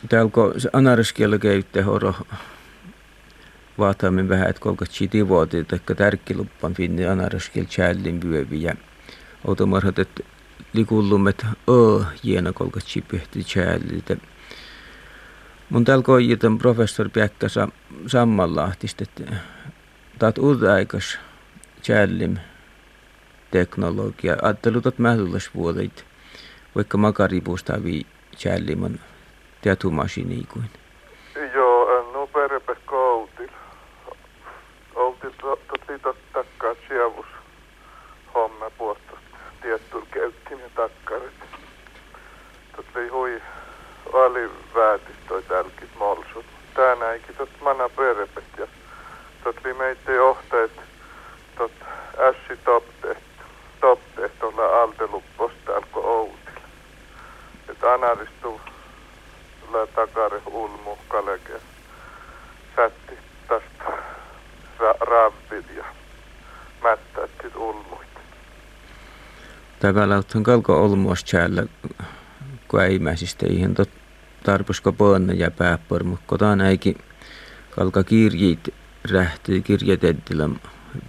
Täällä 0.09 0.31
kun 0.31 0.53
anariskielä 0.73 1.37
käytte 1.37 1.81
horo 1.81 2.13
vaataamme 3.77 4.29
vähän, 4.29 4.49
että 4.49 4.59
kolkat 4.59 4.91
siitä 4.91 5.27
vuotia, 5.27 5.61
että 5.61 5.95
tärkkiluppan 5.95 6.73
finni 6.73 7.05
anaraskil 7.05 7.65
challin 7.65 8.19
pyövi 8.19 8.61
ja 8.61 8.75
automarhat, 9.47 9.99
että 9.99 10.23
likullumet 10.73 11.45
ö 11.69 12.03
jiena 12.23 12.53
kolkat 12.53 12.83
chipehti 12.83 13.43
challin. 13.43 14.21
Mun 15.69 15.83
täällä 15.83 16.03
koijitan 16.03 16.57
professori 16.57 17.09
Pekka 17.09 17.47
Sammanlahtista, 18.07 19.03
että 19.03 19.35
taat 20.19 20.37
uudeaikas 20.37 21.19
challin 21.83 22.39
teknologia. 23.51 24.37
Ajattelut, 24.41 24.85
että 24.85 25.01
mähdollis 25.01 25.55
vuodet, 25.55 26.05
vaikka 26.75 26.97
makaripuusta 26.97 27.83
vii 27.83 28.05
challiman 28.37 28.99
tietumasiini 29.61 30.43
kuin. 30.53 30.69
Joo, 31.53 31.99
en 31.99 32.13
no 32.13 32.27
perpe 32.27 32.75
koutil. 32.85 33.49
Outil 34.95 35.31
tosi 35.39 35.99
takkaa 36.33 36.75
sievus 36.87 37.25
homme 38.33 38.71
puolesta 38.77 39.11
tietty 39.61 40.01
mana 47.61 47.89
perepet 47.89 48.43
ja 48.57 48.67
tot 49.43 49.55
li 49.65 49.73
meitä 49.73 50.11
johteet 50.11 50.71
tot 51.57 51.71
ässi 52.17 52.57
topteet 52.63 53.17
topteet 53.81 54.39
tuolla 54.39 54.81
altelupposta 54.81 55.75
alkoi 55.75 56.03
outil. 56.03 56.61
Että 57.69 57.93
anaristu 57.93 58.61
la 59.71 59.87
takare 59.87 60.41
ulmu 60.45 60.97
kaleke 61.07 61.61
sätti 62.75 63.17
tästä 63.47 63.83
ra- 64.79 64.99
raavit 64.99 65.65
ja 65.75 65.85
mättättit 66.83 67.55
ulmuit. 67.55 68.07
Takalauthan 69.81 70.43
kalko 70.43 70.83
olmuas 70.83 71.23
täällä, 71.23 71.65
kun 72.67 72.81
ei 72.81 72.99
mäsistä 72.99 73.45
ihan 73.49 73.75
tot 73.75 73.89
tarpusko 74.43 74.91
pönne 74.91 75.33
ja 75.33 75.51
pääppor, 75.51 76.03
mutta 76.03 76.25
kotaan 76.27 76.61
äikin 76.61 76.95
kalka 77.71 78.03
kirjit 78.03 78.73
rähti 79.11 79.61
kirjetettilä 79.61 80.49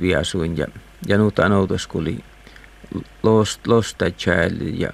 viasuin 0.00 0.57
ja, 0.57 0.67
ja 1.07 1.19
nuuta 1.19 1.49
noutaskuli 1.49 2.25
lost, 3.23 3.67
losta 3.67 4.05
täällä 4.25 4.64
ja 4.75 4.91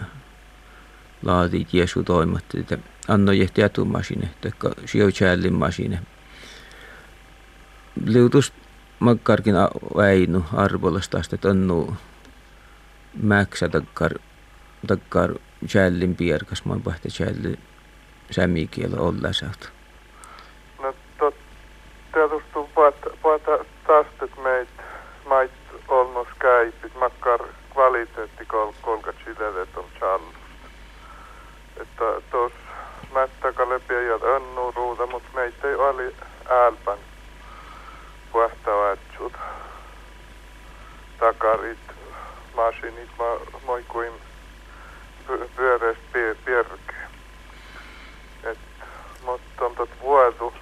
laadit 1.23 1.75
jesu 1.75 2.03
toimatti, 2.03 2.61
että 2.61 2.79
anno 3.09 3.33
jehti 3.33 3.63
etumasine, 3.63 4.29
että 4.45 4.71
sijo 4.87 5.07
täällä 5.19 5.51
masine. 5.51 6.03
Liutus 8.05 8.53
makkarkin 8.99 9.55
väinu 9.97 10.45
arvolasta, 10.53 11.21
että 11.33 11.51
annu 11.51 11.97
mäksä 13.23 13.69
takkar, 13.69 14.13
takkar 14.87 15.35
täällin 15.73 16.17
pierkas, 16.17 16.65
mä 16.65 16.75
pahti 16.85 17.09
sämikielä 18.31 18.97
olla 19.01 19.33
saat. 19.33 19.73
No 20.83 20.95
tot, 21.19 21.35
tietysti 22.15 22.49
puhuta 23.23 23.65
tästä, 23.87 24.25
että 24.25 24.41
meit, 24.43 24.69
mait 25.29 25.51
olnos 25.89 26.29
käypit, 26.39 26.95
makkar 26.95 27.41
kvaliteetti 27.73 28.47
kol, 28.47 28.73
kolka 28.83 29.13
chiledet 29.13 29.77
on 29.77 29.85
challusta. 29.99 30.39
Että 31.81 32.05
tos 32.31 32.53
mättäkä 33.13 33.69
lepiä 33.69 34.03
ja 34.03 34.15
önnu 34.15 34.73
ruuta, 34.77 35.07
mutta 35.07 35.29
meitä 35.35 35.69
ei 35.69 35.75
oli 35.75 36.17
älpän 36.49 36.99
puhta 38.33 38.71
vatsut. 38.71 39.33
Takarit, 41.21 41.79
masinit, 42.59 43.11
ma, 43.19 43.61
moi 43.67 43.83
kuin 43.89 44.13
pyöreästi 45.57 46.43
pierke. 46.45 46.95
Et, 48.45 48.59
mutta 49.23 49.65
on 49.65 49.75
tot 49.75 49.91
vuotu, 50.01 50.55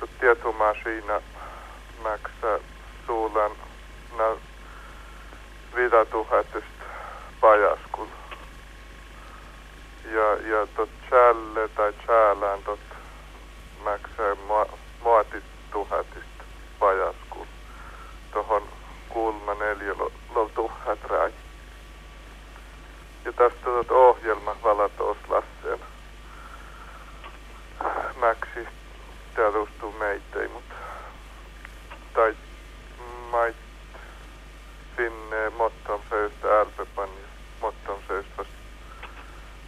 tot 0.00 0.10
tietumasiina 0.20 1.20
maksaa 2.02 2.58
suulan 3.06 3.50
na 4.16 4.24
vidatuhatista 5.76 6.84
pajaskul. 7.40 8.06
Ja, 10.04 10.32
ja 10.32 10.66
tot 10.76 10.90
challe 11.08 11.68
tai 11.68 11.92
chaalään 12.06 12.62
tot 12.62 12.80
maksaa 13.84 14.34
muotit 15.02 15.44
tuhatista 15.72 16.44
pajaskul. 16.78 17.46
Tohon 18.32 18.71
kulma 19.12 19.54
neljä 19.54 19.94
tuhat 20.54 21.04
rai. 21.04 21.32
Ja 23.24 23.32
tästä 23.32 23.64
tot 23.64 23.90
ohjelma 23.90 24.56
valatos 24.62 25.16
lasseen. 25.28 25.78
Mäksi 28.20 28.68
tietysti 29.34 29.98
meitä, 29.98 30.52
mutta 30.52 30.74
tai 32.14 32.36
mait 33.30 33.56
sinne 34.96 35.50
motton 35.56 36.00
söystä 36.10 36.60
älpepan 36.60 37.08
ja 37.08 37.28
motton 37.60 37.98
söystä 38.08 38.44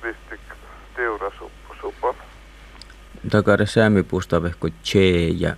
vistik 0.02 0.40
tiurasuppusupan. 0.96 2.14
Takare 3.30 3.66
säämipuusta 3.66 4.42
vehko 4.42 4.68
tse 4.82 5.28
ja 5.38 5.56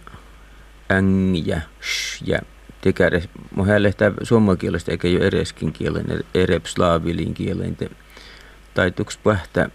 äng 0.92 1.46
ja 1.46 1.60
sh 1.80 2.22
ja 2.28 2.38
tekäre. 2.86 3.22
Mä 3.56 3.82
lähtee 3.82 4.12
suomakielestä 4.22 4.90
eikä 4.90 5.08
jo 5.08 5.20
ereskin 5.24 5.72
kielen, 5.72 6.06
erep 6.34 6.64
slaavilin 6.64 7.34
kielen. 7.34 7.76
Tai 8.74 8.90
tuks 8.90 9.16
pähtä 9.16 9.68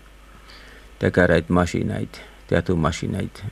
tekäräit 0.99 1.49
masinait, 1.49 2.21
teatumasinait 2.47 3.45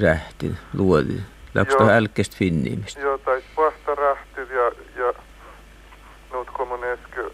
rähti, 0.00 0.52
luodi. 0.74 1.20
Läks 1.54 1.74
tuohon 1.74 1.94
älkestä 1.94 2.36
finniimistä? 2.38 3.00
Joo, 3.00 3.18
tai 3.18 3.42
vasta 3.56 3.94
rähti 3.94 4.40
ja, 4.40 4.72
ja 4.96 5.12
nyt 6.32 6.50
kun 6.56 6.68
mun 6.68 6.84
äsken 6.84 7.24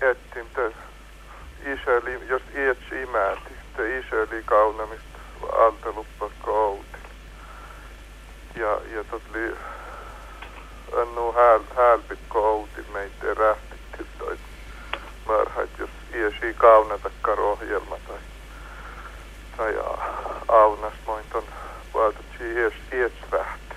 etsin, 0.00 0.46
te 0.54 0.72
isäli, 1.72 2.28
jos 2.28 2.42
iäts 2.54 2.92
imäti, 2.92 3.54
te 3.76 3.98
isäli 3.98 4.42
kaunamista 4.44 5.18
alta 5.52 5.92
luppas 5.92 6.32
kouti. 6.42 6.98
Ja, 8.56 8.80
ja 8.94 9.04
tot 9.10 9.22
li 9.34 9.54
annu 11.00 11.32
häl, 11.32 11.60
hälpit 11.76 12.18
kouti 12.28 12.84
meitä 12.92 13.34
rähti 13.34 13.76
toi 14.18 14.38
mörhät, 15.26 15.70
jos 15.78 15.90
iäsi 16.14 16.54
kaunatakkar 16.54 17.40
ohjelma 17.40 17.96
tai 18.08 18.18
tai 19.56 19.74
aunas 20.48 20.92
moin 21.06 21.24
ton 21.32 21.42
valtatsi 21.94 22.44
iäs, 22.54 22.72
iäs 22.92 23.12
rähti. 23.30 23.76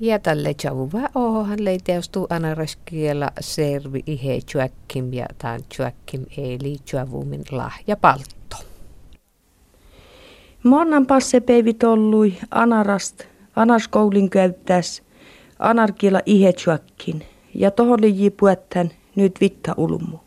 Ja 0.00 0.18
tälle 0.18 0.54
tjavuva 0.54 0.98
ohohan 1.14 1.64
leiteustuu 1.64 2.26
anaraskiela 2.30 3.30
servi 3.40 4.00
ihe 4.06 4.40
tjuäkkim 4.46 5.12
ja 5.12 5.26
tämän 5.38 5.60
tjuäkkim 5.76 6.26
eli 6.36 6.76
tjavumin 6.84 7.44
lahja 7.50 7.96
paltto. 7.96 8.56
Monnan 10.62 11.06
passe 11.06 11.40
peivit 11.40 11.82
ollui 11.82 12.34
anarast, 12.50 13.24
anarskoulin 13.56 14.30
käyttäs 14.30 15.02
anarkiela 15.58 16.20
ihe 16.26 16.52
tjuäkkin 16.52 17.22
ja 17.54 17.70
tohon 17.70 18.00
liiji 18.00 18.30
puettän 18.30 18.90
nyt 19.16 19.40
vitta 19.40 19.74
ulmu. 19.76 20.18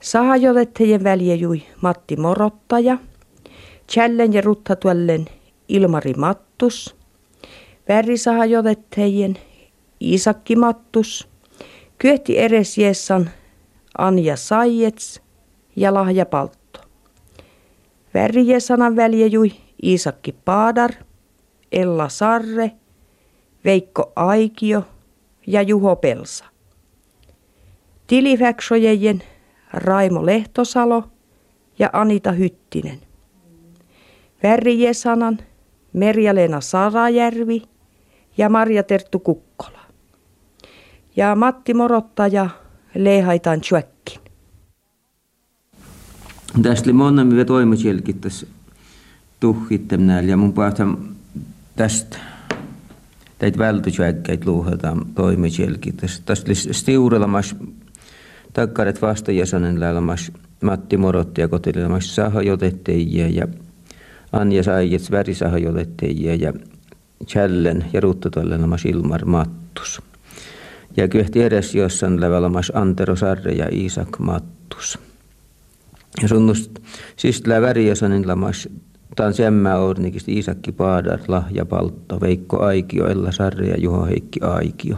Sahajolettejen 0.00 1.04
väljejui 1.04 1.62
Matti 1.82 2.16
Morottaja, 2.16 2.98
Chällen 3.88 4.32
ja 4.32 4.40
Ruttatuellen 4.40 5.26
Ilmari 5.68 6.14
Mattus, 6.14 6.96
Värrisahajolettejen 7.88 9.38
Isakki 10.00 10.56
Mattus, 10.56 11.28
Kyöhti 11.98 12.38
Eresjessan 12.38 13.30
Anja 13.98 14.36
Saijets 14.36 15.22
ja 15.76 15.94
Lahja 15.94 16.26
Paltto. 16.26 16.80
Värrijesanan 18.14 18.96
väljejui 18.96 19.52
Isakki 19.82 20.32
Paadar, 20.44 20.90
Ella 21.72 22.08
Sarre, 22.08 22.70
Veikko 23.64 24.12
Aikio 24.16 24.82
ja 25.46 25.62
Juho 25.62 25.96
Pelsa. 25.96 26.44
Tilifäksojejen 28.06 29.22
Raimo 29.72 30.26
Lehtosalo 30.26 31.04
ja 31.78 31.90
Anita 31.92 32.32
Hyttinen. 32.32 32.98
Värrijesanan 34.42 35.38
Merja-Leena 35.92 36.60
Sarajärvi 36.60 37.62
ja 38.38 38.48
Marja-Terttu 38.48 39.18
Kukkola. 39.18 39.80
Ja 41.16 41.34
Matti 41.34 41.74
Morottaja 41.74 42.48
Leehaitan 42.94 43.60
Tjökkin. 43.60 44.20
Tästä 46.62 46.86
oli 46.86 46.92
monna, 46.92 47.24
mitä 47.24 47.44
toimusielkin 47.44 48.20
tässä 48.20 48.46
tuhkittem 49.40 50.08
ja 50.26 50.36
mun 50.36 50.52
päästä 50.52 50.86
tästä 51.78 52.18
teit 53.38 53.58
vältysjäkkäit 53.58 54.46
luuhataan 54.46 55.06
toimusielkin. 55.14 55.96
Tästä 55.96 56.54
stiurelamas 56.54 57.56
takkaret 58.52 59.02
vastajäsenen 59.02 59.80
lähelmäs 59.80 60.32
Matti 60.62 60.96
Morotti 60.96 61.40
ja 61.40 61.48
kotilemas 61.48 62.14
sahajotetteijia 62.14 63.28
ja 63.28 63.48
Anja 64.32 64.62
Saijets 64.62 65.10
värisahajotetteijia 65.10 66.34
ja 66.34 66.52
Chällen 67.26 67.84
ja 67.92 68.00
ruuttotollenamas 68.00 68.84
Ilmar 68.84 69.24
Mattus. 69.24 70.02
Ja 70.96 71.08
kyhti 71.08 71.42
edes 71.42 71.74
jossain 71.74 72.20
lävelmäs 72.20 72.72
Antero 72.74 73.16
Sarre 73.16 73.52
ja 73.52 73.68
Iisak 73.72 74.18
Mattus. 74.18 74.98
Ja 76.22 76.28
sunnust 76.28 76.78
siis 77.16 77.42
värijasanin 77.46 78.28
lamas 78.28 78.68
Taan 79.16 79.34
semmä 79.34 79.76
ornikista 79.76 80.30
Iisakki 80.30 80.72
Paadar, 80.72 81.18
Lahja 81.28 81.66
Paltto, 81.66 82.20
Veikko 82.20 82.62
Aikio, 82.62 83.06
Ella 83.06 83.32
Sarre 83.32 83.66
ja 83.66 83.76
Juho 83.78 84.06
Heikki 84.06 84.40
Aikio 84.40 84.96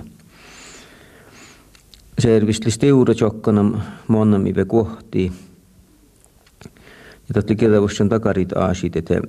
servislis 2.21 2.79
teuro 2.79 3.15
tjokkana 3.15 3.81
monnami 4.09 4.53
kohti. 4.67 5.33
Ja 7.29 7.35
tatli 7.35 7.57
kirjavus 7.57 8.01
on 8.01 8.09
takarit 8.09 8.53
aasit, 8.53 8.97
että 8.97 9.21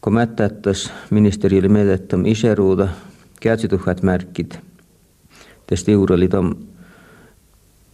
Kun 0.00 0.14
mättättäs 0.14 0.92
ministeriölle 1.10 1.68
meidättäm 1.68 2.26
iseruuda, 2.26 2.88
käytsituhat 3.40 4.02
märkit. 4.02 4.60
Tästä 5.66 5.90
juuri 5.90 6.14
oli 6.14 6.28
tom 6.28 6.54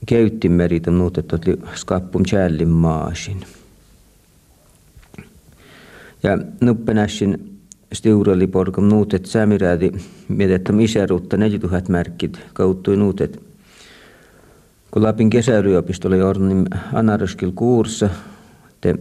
käyttimeri 0.06 0.80
tom 0.80 0.94
nuutettu, 0.94 1.36
skappum 1.74 2.22
tjällin 2.22 2.68
maasin. 2.68 3.40
Ja 6.24 6.38
nuppenässin 6.60 7.58
stiurali 7.92 8.46
porkom 8.46 8.88
nuutet 8.88 9.26
sämirädi 9.26 9.90
mietettä 10.28 10.72
iseruutta 10.80 11.36
4000 11.36 11.92
märkit 11.92 12.40
kauttui 12.52 12.96
nuutet. 12.96 13.42
Kun 14.90 15.02
Lapin 15.02 15.30
kesäyliopisto 15.30 16.08
oli 16.08 16.22
ornin 16.22 16.66
anarskil 16.92 17.52
kuursa, 17.54 18.10
te 18.80 18.94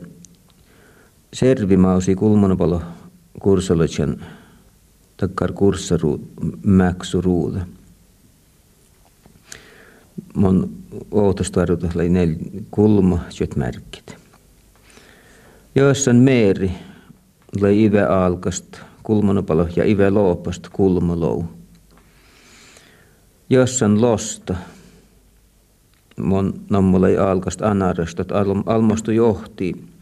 servimausi 1.34 2.16
kulmonopolo 2.16 2.82
kursolotjan 3.40 4.26
takkar 5.18 5.52
kurssaru 5.52 6.22
mäksuruuda. 6.64 7.66
Mon 10.36 10.70
outostaruuta 11.12 11.88
oli 11.96 12.10
nel 12.10 12.36
kulma 12.72 13.20
märkit. 13.56 14.16
Joissain 15.76 16.18
meeri 16.18 16.72
oli 17.62 17.84
Ive 17.84 18.02
Aalkast 18.02 18.80
kulmonopalo 19.04 19.68
ja 19.76 19.86
Ive 19.86 20.10
Loopast 20.10 20.70
kulmolou. 20.72 21.44
Jossain 23.50 24.02
losta 24.02 24.56
mon 26.18 26.54
ei 27.10 27.18
Aalkast 27.18 27.62
anarastat 27.62 28.28
almostu 28.66 29.12
johti 29.12 29.94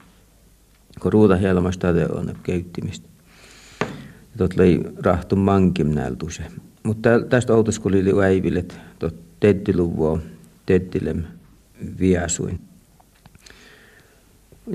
kun 1.00 1.14
ruuta 1.14 1.36
helmasta 1.36 1.88
on 2.14 2.36
käyttimistä. 2.44 3.08
Ja 3.82 4.38
tot 4.38 4.58
lei 4.58 4.84
rahtu 4.98 5.36
mankim 5.36 5.88
nältuse. 5.88 6.44
Mutta 6.84 7.10
tästä 7.30 7.54
outoskuli 7.54 8.12
oli 8.12 8.26
äiville, 8.26 8.66
tot 9.00 9.16
tettiluvua 9.40 10.20
tettilem 10.66 11.24
viasuin. 12.00 12.60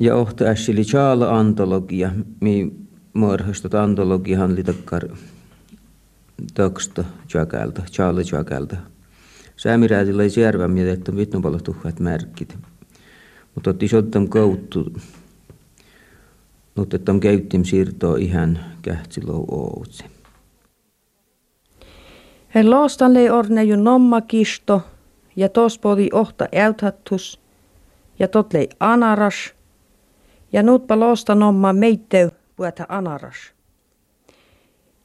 Ja 0.01 0.17
ohta 0.17 0.45
äsili 0.45 0.85
chaala 0.85 1.39
antologia, 1.39 2.11
mi 2.41 2.73
morhastot 3.13 3.75
antologiahan 3.75 4.53
oli 4.53 4.63
takkar 4.65 5.03
taksta 6.55 7.05
jakalta, 7.35 7.83
chaala 7.91 8.21
jakalta. 8.33 8.77
Säämiräätillä 9.57 10.23
ei 10.23 10.31
siervä 10.31 10.69
mieltä, 10.69 10.93
että 10.93 11.13
on 11.13 11.19
vitnu 11.19 11.41
paljon 11.41 11.63
tuhkat 11.63 12.01
märkit. 12.01 12.59
Mutta 13.55 13.71
otti 13.71 13.89
sottam 13.89 14.29
kouttu 14.29 14.93
mutta 16.77 17.13
on 17.13 17.21
käyttim 17.21 17.65
siirtoa 17.65 18.17
ihan 18.17 18.59
kähtsilou 18.83 19.45
outsi. 19.51 20.05
Hän 22.49 22.71
lei 23.15 23.31
orne 23.31 23.65
ju 23.65 23.77
nomma 23.77 24.21
kisto 24.21 24.83
ja 25.37 25.49
tospodi 25.49 26.09
ohta 26.13 26.49
äythattus 26.53 27.41
ja 28.19 28.29
totlei 28.29 28.69
anaras 28.81 29.55
ja 30.53 30.63
nuutpa 30.63 31.01
loosta 31.01 31.35
nomma 31.35 31.73
meitteu 31.73 32.31
puhuta 32.57 32.87
anaras. 32.89 33.37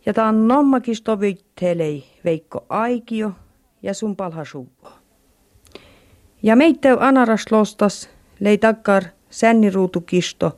Ja 0.06 0.14
taan 0.14 0.48
nommakisto 0.48 1.20
viittelei 1.20 2.04
Veikko 2.26 2.66
Aikio 2.70 3.32
ja 3.84 3.94
sun 3.94 4.16
palha 4.16 4.44
Ja 6.44 6.56
meitteu 6.56 6.98
anaras 7.00 7.46
lostas 7.52 8.10
lei 8.40 8.58
takkar 8.58 9.04
sänniruutukisto 9.30 10.58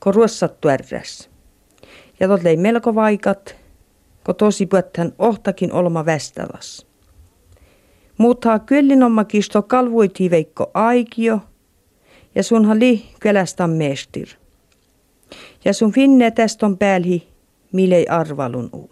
kun 0.00 0.14
ruossat 0.14 0.60
tuärräs. 0.60 1.30
Ja 2.20 2.28
tot 2.28 2.42
lei 2.42 2.56
melko 2.56 2.94
vaikat, 2.94 3.56
kun 4.24 4.34
tosi 4.34 4.66
puhutan 4.66 5.12
ohtakin 5.18 5.72
olma 5.72 6.06
västävas. 6.06 6.86
Mutta 8.18 8.58
kyllin 8.58 9.02
oma 9.02 9.24
kisto 9.24 9.62
kalvoiti 9.62 10.30
Veikko 10.30 10.70
Aikio 10.74 11.40
ja 12.34 12.42
sunhan 12.42 12.80
li 12.80 13.10
kylästä 13.20 13.66
mestir. 13.66 14.28
Ja 15.64 15.72
sun 15.72 15.92
finne 15.92 16.30
tästä 16.30 16.66
on 16.66 16.78
päälhi, 16.78 17.28
milei 17.72 18.06
arvalun 18.08 18.70
uu. 18.72 18.90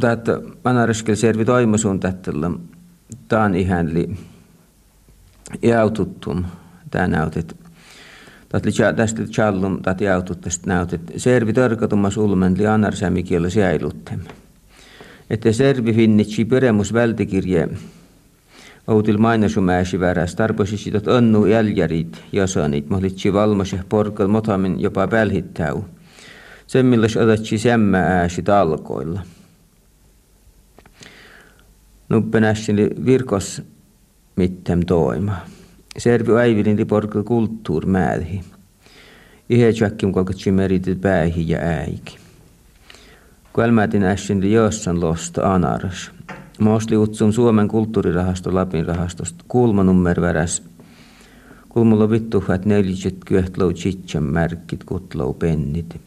Tätä 0.00 0.40
manaraskel 0.64 1.14
servi 1.14 1.44
toimusun 1.44 2.00
tättällä. 2.00 2.50
Tämä 3.28 3.44
on 3.44 3.54
ihan 3.54 3.94
li 3.94 4.16
jaututtum. 5.62 6.44
Tämä 6.90 7.06
näytet. 7.06 7.56
Tästä 8.96 9.22
challum 9.22 9.82
tätä 9.82 10.04
jautut 10.04 10.40
tästä 10.40 10.66
näytet. 10.66 11.00
Servi 11.16 11.52
törkätummas 11.52 12.16
ulmen 12.16 12.58
li 12.58 12.66
anarsämikielä 12.66 13.50
säiluttem. 13.50 14.20
Että 15.30 15.52
servi 15.52 15.92
finnitsi 15.92 16.44
pyremus 16.44 16.92
vältikirje 16.92 17.68
Outil 18.90 19.18
mainasumäsi 19.18 20.00
väräs 20.00 20.34
tarpoisi 20.34 20.96
että 20.96 21.14
onnu 21.14 21.46
jäljärit 21.46 22.24
jasanit, 22.32 22.90
mahlitsi 22.90 23.28
ja 23.28 23.84
porkal 23.88 24.28
motamin 24.28 24.80
jopa 24.80 25.10
välhittäu. 25.10 25.84
Sen 26.66 26.86
millas 26.86 27.16
otatsi 27.16 27.58
sämmä 27.58 27.98
ääsi 27.98 28.42
talkoilla. 28.42 29.20
Nuppenässini 32.08 32.90
virkos 33.04 33.62
mittem 34.36 34.80
toima. 34.86 35.36
Servi 35.98 36.32
äivilin 36.32 36.76
li 36.76 36.84
porkal 36.84 37.22
kulttuur 37.22 37.86
määhi. 37.86 38.40
Ihe 39.50 39.72
tjäkkim 39.72 40.12
kolkatsi 40.12 40.52
meritit 40.52 41.00
päähi 41.00 41.48
ja 41.48 41.58
äiki. 41.58 42.18
Kuelmäätin 43.52 44.04
ässin 44.04 44.52
jossan 44.52 45.00
losta 45.00 45.54
anaras. 45.54 46.10
Mosli 46.60 46.96
utsum 46.96 47.32
Suomen 47.32 47.68
kulttuurirahasto 47.68 48.54
Lapin 48.54 48.86
rahastosta 48.86 49.44
kulmanummer 49.48 50.20
väräs. 50.20 50.62
Kulmulla 51.68 52.08
että 52.54 52.68
neljät 52.68 53.24
kyöhtlou 53.24 53.72
chitchan 53.72 54.22
märkit 54.22 54.84
kutlou 54.84 55.34
pennit. 55.34 56.00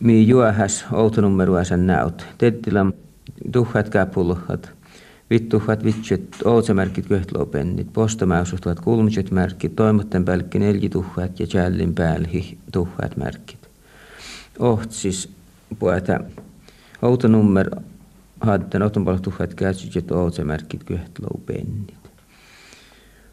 Mi 0.00 0.28
juohäs 0.28 0.84
outonummeruasen 0.92 1.86
näyt. 1.86 2.26
Tettilän 2.38 2.92
tuhat 3.52 3.88
käpuluhat. 3.88 4.70
Vittuhat 5.30 5.84
vitset 5.84 6.36
outsamärkit 6.44 7.06
kyöhtlou 7.06 7.46
pennit. 7.46 7.92
Postamäysuhtuvat 7.92 8.80
kulmiset 8.80 9.30
märkit. 9.30 9.76
Toimotten 9.76 10.24
pälkki 10.24 10.58
neljä 10.58 10.88
tuhat 10.88 11.40
ja 11.40 11.46
jällin 11.54 11.94
päälhi 11.94 12.58
tuhat 12.72 13.16
märkit. 13.16 13.68
Oht 14.58 14.90
siis 14.90 15.28
puhuta 15.78 16.20
outonummer 17.02 17.70
något 18.44 19.04
bara 19.04 19.18
tuhat 19.18 19.54
käsityt 19.54 20.10
ootsemärkit 20.10 20.84
kyhtlou 20.84 21.40
pennit. 21.46 21.94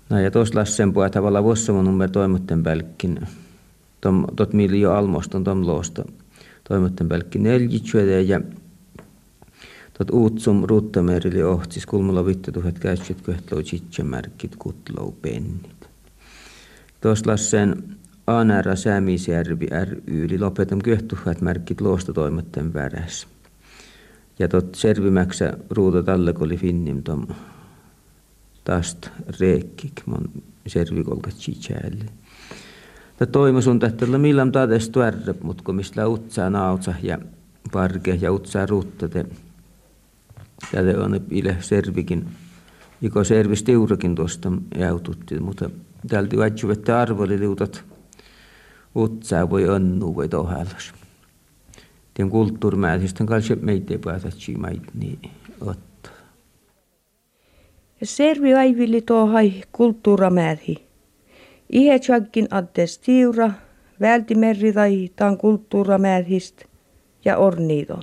No 0.09 0.19
ja 0.19 0.31
tuossa 0.31 0.59
lassen 0.59 0.93
puhuta 0.93 1.09
tavalla 1.09 1.43
vuossamun 1.43 1.85
nummer 1.85 2.09
toimotten 2.09 2.63
pälkkin. 2.63 3.27
Tom, 4.01 4.25
tot 4.35 4.53
mili 4.53 4.81
jo 4.81 4.91
almoston 4.91 5.43
tom 5.43 5.67
loosta 5.67 6.05
toimotten 6.63 7.09
pälkkin 7.09 7.43
neljitsyötä 7.43 8.11
ja 8.11 8.41
tot 9.97 10.09
uutsum 10.09 10.63
ruuttamerili 10.63 11.43
ohtsis 11.43 11.85
kulmalla 11.85 12.25
vittu 12.25 12.51
tuhat 12.51 12.79
käsityt 12.79 13.21
kyhtlou 13.21 13.61
chitsemärkit 13.61 14.55
kutlou 14.55 15.11
pennit. 15.21 15.87
Tuossa 17.01 17.31
lassen 17.31 17.83
Anära 18.27 18.75
Sämisjärvi 18.75 19.67
ry, 19.85 20.25
eli 20.25 20.37
lopetam 20.37 20.81
kyhtuhat 20.81 21.41
märkit 21.41 21.81
loosta 21.81 22.13
toimotten 22.13 22.73
värässä. 22.73 23.27
Ja 24.39 24.47
tot 24.47 24.75
servimäksä 24.75 25.53
ruuta 25.69 26.03
talle, 26.03 26.33
oli 26.39 26.57
finnim 26.57 27.03
tom 27.03 27.27
tast 28.63 29.09
reekkik, 29.39 30.01
mon 30.05 30.29
servikolkat 30.67 31.33
chichäälle. 31.33 32.05
Ta 33.17 33.25
toimus 33.25 33.67
on 33.67 33.79
tähtellä 33.79 34.17
millam 34.17 34.51
tades 34.51 34.89
tuärrep, 34.89 35.43
mut 35.43 35.61
kun 35.61 35.75
mistä 35.75 36.07
utsaa 36.07 36.49
nautsa 36.49 36.93
ja 37.03 37.17
parke 37.71 38.17
ja 38.21 38.31
utsaa 38.31 38.65
ruuttate. 38.65 39.25
Ja 40.73 40.83
te 40.83 40.97
on 40.97 41.21
ile 41.29 41.57
servikin, 41.59 42.27
iko 43.01 43.23
servis 43.23 43.63
tiurakin 43.63 44.15
tuosta 44.15 44.51
jäututti, 44.77 45.39
mutta 45.39 45.69
täältä 46.07 46.37
vaihtuvat 46.37 46.89
arvoli 46.89 47.39
liutat 47.39 47.83
utsaa 48.95 49.49
voi 49.49 49.69
onnu 49.69 50.15
voi 50.15 50.29
tohellas 50.29 50.93
tien 52.13 52.29
kulttuurimäisistä 52.29 53.25
kanssa 53.25 53.55
meitä 53.55 53.93
päätätsi 54.05 54.55
mait 54.55 54.83
niin 54.93 55.19
ottaa. 55.61 56.13
Servi 58.03 58.53
aivilli 58.53 59.01
tohai 59.01 59.53
kulttuuramääri. 59.71 60.75
Ihe 61.69 61.99
tjagkin 61.99 62.47
addes 62.51 62.99
tiura, 62.99 63.51
vältimerri 64.01 64.73
tai 64.73 65.09
taan 65.15 65.37
kulttuuramäähist 65.37 66.63
ja 67.25 67.37
orniidon. 67.37 68.01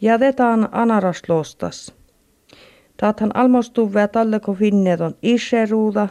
Jätetään 0.00 0.68
anaraslostas. 0.72 1.94
Taathan 2.96 3.30
almostuu 3.34 3.90
talle 4.12 4.40
kun 4.40 4.56
finneet 4.56 5.00
on 5.00 5.14
iseruuda. 5.22 6.08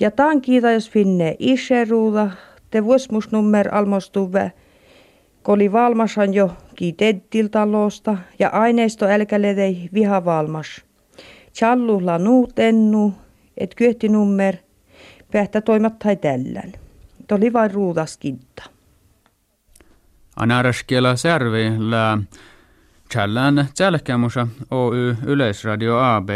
Ja 0.00 0.10
taan 0.10 0.40
kiita 0.40 0.70
jos 0.70 0.90
finne 0.90 1.36
iseruuda, 1.38 2.30
te 2.70 2.84
vuosmusnummer 2.84 3.74
almostuve, 3.74 4.52
oli 5.48 5.72
valmasan 5.72 6.34
jo 6.34 6.50
kiitettil 6.74 7.48
talosta 7.48 8.18
ja 8.38 8.48
aineisto 8.48 9.06
älkäledei 9.06 9.88
viha 9.94 10.24
valmas. 10.24 10.84
Challulla 11.54 12.18
nuut 12.18 12.58
ennu, 12.58 13.14
et 13.56 13.74
kyhti 13.74 14.08
nummer, 14.08 14.56
pähtä 15.32 15.60
toimattai 15.60 16.16
tällän. 16.16 16.72
Toli 17.26 17.52
vain 17.52 17.70
ruudaskitta. 17.70 18.62
Anaraskiela 20.36 21.16
särvi 21.16 21.72
lää 21.78 22.18
Challan 23.12 23.66
tjälkämusa 23.76 24.46
Oy 24.70 25.16
Yleisradio 25.26 25.98
AB 25.98 26.28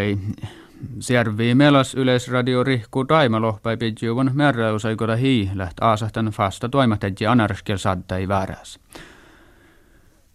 Siervi 1.01 1.55
melas 1.55 1.95
yleisradio 1.95 2.65
rihku 2.65 3.05
taimalohpai 3.05 3.77
pidjuvan 3.77 4.31
määräysaikoda 4.35 5.17
hii 5.17 5.51
läht 5.55 5.77
aasahtan 5.81 6.27
fasta 6.27 6.69
toimatetji 6.69 7.27
anarskil 7.27 7.77
saddai 7.77 8.29
vääräs. 8.29 8.81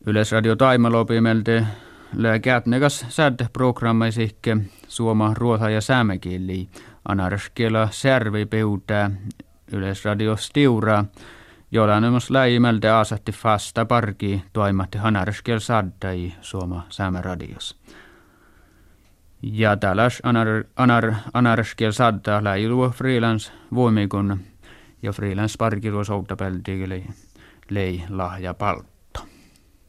Yleisradio 0.05 0.55
taimalopi 0.55 1.21
melte 1.21 1.63
lääkätnekas 2.15 3.05
sädde 3.09 3.47
programmaisikke 3.53 4.57
suoma 4.87 5.33
ruota 5.37 5.69
ja 5.69 5.81
säämekieli 5.81 6.69
anarskilla 7.07 7.87
särvi 7.91 8.45
peutää 8.45 9.11
yleisradio 9.71 10.35
stiuraa 10.35 11.05
jolla 11.71 12.01
myös 12.01 12.29
läimältä 12.29 12.97
aasatti 12.97 13.31
fasta 13.31 13.85
parki 13.85 14.43
toimatti 14.53 14.97
hanarskil 14.97 15.59
saddai 15.59 16.33
suoma 16.41 16.83
säämeradios. 16.89 17.75
Ja 19.41 19.77
tällais 19.77 20.19
anar, 20.23 20.47
anar, 20.75 21.13
anarskil 21.33 21.91
sadda 21.93 22.43
läilu 22.43 22.89
freelance 22.89 23.51
voimikun 23.75 24.39
ja 25.03 25.13
freelance 25.13 25.55
parkilu 25.57 26.03
soutapelti 26.03 26.79
lei 27.69 28.03
lahja 28.09 28.53
palkka. 28.53 28.96